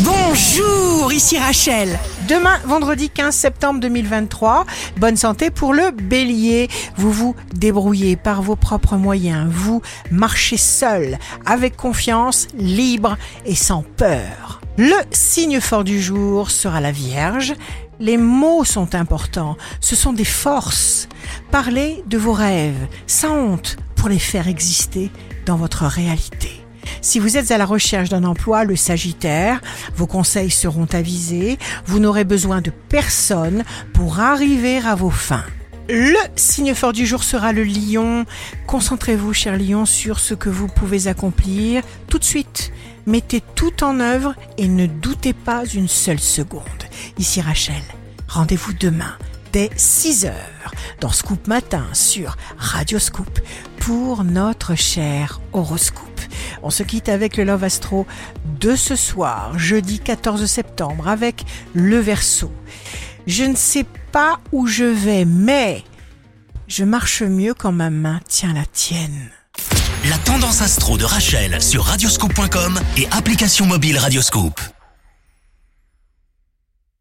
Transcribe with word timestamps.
Bonjour, 0.00 1.10
ici 1.10 1.38
Rachel. 1.38 1.98
Demain, 2.28 2.58
vendredi 2.66 3.08
15 3.08 3.34
septembre 3.34 3.80
2023, 3.80 4.66
bonne 4.98 5.16
santé 5.16 5.48
pour 5.48 5.72
le 5.72 5.90
bélier. 5.90 6.68
Vous 6.98 7.10
vous 7.10 7.34
débrouillez 7.54 8.16
par 8.16 8.42
vos 8.42 8.56
propres 8.56 8.96
moyens. 8.96 9.50
Vous 9.50 9.80
marchez 10.10 10.58
seul, 10.58 11.18
avec 11.46 11.76
confiance, 11.76 12.46
libre 12.58 13.16
et 13.46 13.54
sans 13.54 13.82
peur. 13.96 14.60
Le 14.76 14.96
signe 15.12 15.60
fort 15.60 15.84
du 15.84 16.02
jour 16.02 16.50
sera 16.50 16.82
la 16.82 16.92
Vierge. 16.92 17.54
Les 17.98 18.18
mots 18.18 18.64
sont 18.64 18.94
importants, 18.94 19.56
ce 19.80 19.96
sont 19.96 20.12
des 20.12 20.24
forces. 20.24 21.08
Parlez 21.50 22.04
de 22.06 22.18
vos 22.18 22.34
rêves, 22.34 22.86
sans 23.06 23.34
honte, 23.34 23.78
pour 23.94 24.10
les 24.10 24.18
faire 24.18 24.46
exister 24.46 25.10
dans 25.46 25.56
votre 25.56 25.86
réalité. 25.86 26.55
Si 27.06 27.20
vous 27.20 27.36
êtes 27.36 27.52
à 27.52 27.56
la 27.56 27.66
recherche 27.66 28.08
d'un 28.08 28.24
emploi, 28.24 28.64
le 28.64 28.74
Sagittaire, 28.74 29.60
vos 29.94 30.08
conseils 30.08 30.50
seront 30.50 30.88
avisés, 30.92 31.56
vous 31.86 32.00
n'aurez 32.00 32.24
besoin 32.24 32.60
de 32.60 32.72
personne 32.88 33.62
pour 33.92 34.18
arriver 34.18 34.78
à 34.78 34.96
vos 34.96 35.10
fins. 35.10 35.44
Le 35.88 36.18
signe 36.34 36.74
fort 36.74 36.92
du 36.92 37.06
jour 37.06 37.22
sera 37.22 37.52
le 37.52 37.62
lion. 37.62 38.24
Concentrez-vous, 38.66 39.32
cher 39.32 39.56
lion, 39.56 39.86
sur 39.86 40.18
ce 40.18 40.34
que 40.34 40.48
vous 40.48 40.66
pouvez 40.66 41.06
accomplir 41.06 41.84
tout 42.08 42.18
de 42.18 42.24
suite. 42.24 42.72
Mettez 43.06 43.40
tout 43.54 43.84
en 43.84 44.00
œuvre 44.00 44.34
et 44.58 44.66
ne 44.66 44.86
doutez 44.86 45.32
pas 45.32 45.64
une 45.64 45.86
seule 45.86 46.18
seconde. 46.18 46.64
Ici 47.18 47.40
Rachel, 47.40 47.84
rendez-vous 48.26 48.72
demain 48.72 49.14
dès 49.52 49.70
6 49.76 50.24
heures 50.24 50.74
dans 50.98 51.12
Scoop 51.12 51.46
Matin 51.46 51.86
sur 51.92 52.36
Radio 52.58 52.98
Scoop 52.98 53.38
pour 53.78 54.24
notre 54.24 54.74
cher 54.74 55.40
horoscope. 55.52 56.15
On 56.62 56.70
se 56.70 56.82
quitte 56.82 57.08
avec 57.08 57.36
le 57.36 57.44
Love 57.44 57.64
Astro 57.64 58.06
de 58.60 58.76
ce 58.76 58.96
soir, 58.96 59.58
jeudi 59.58 59.98
14 59.98 60.46
septembre, 60.46 61.08
avec 61.08 61.44
le 61.74 61.98
Verseau. 61.98 62.52
Je 63.26 63.44
ne 63.44 63.56
sais 63.56 63.84
pas 64.12 64.38
où 64.52 64.66
je 64.66 64.84
vais, 64.84 65.24
mais 65.24 65.82
je 66.68 66.84
marche 66.84 67.22
mieux 67.22 67.54
quand 67.54 67.72
ma 67.72 67.90
main 67.90 68.20
tient 68.28 68.52
la 68.52 68.64
tienne. 68.64 69.30
La 70.08 70.18
tendance 70.18 70.62
astro 70.62 70.96
de 70.98 71.04
Rachel 71.04 71.60
sur 71.60 71.84
radioscope.com 71.84 72.78
et 72.96 73.08
application 73.10 73.66
mobile 73.66 73.98
Radioscope. 73.98 74.60